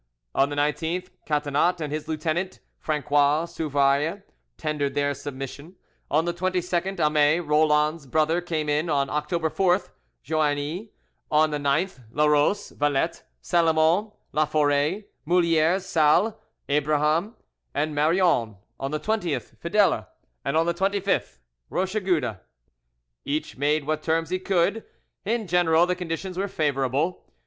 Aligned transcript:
On 0.33 0.49
the 0.49 0.55
19th, 0.55 1.09
Catinat 1.27 1.79
and 1.79 1.93
his 1.93 2.07
lieutenant, 2.07 2.59
Franqois 2.83 3.47
Souvayre, 3.47 4.23
tendered 4.57 4.95
their 4.95 5.13
submission; 5.13 5.75
on 6.09 6.25
the 6.25 6.33
22nd, 6.33 6.99
Amet, 6.99 7.45
Roland's 7.45 8.07
brother, 8.07 8.41
came 8.41 8.67
in; 8.67 8.89
on 8.89 9.11
October 9.11 9.47
4th, 9.47 9.89
Joanny; 10.25 10.89
on 11.29 11.51
the 11.51 11.59
9th, 11.59 11.99
Larose, 12.13 12.71
Valette, 12.71 13.21
Salomon, 13.41 14.11
Laforet, 14.33 15.05
Moulieres, 15.27 15.83
Salles, 15.85 16.33
Abraham 16.67 17.35
and 17.75 17.93
Marion; 17.93 18.57
on 18.79 18.89
the 18.89 18.99
20th, 18.99 19.55
Fidele; 19.59 20.07
and 20.43 20.57
on 20.57 20.65
the 20.65 20.73
25th, 20.73 21.37
Rochegude. 21.69 22.39
Each 23.23 23.55
made 23.55 23.85
what 23.85 24.01
terms 24.01 24.31
he 24.31 24.39
could; 24.39 24.83
in 25.25 25.45
general 25.45 25.85
the 25.85 25.93
conditions 25.95 26.39
were 26.39 26.47
favourable. 26.47 27.23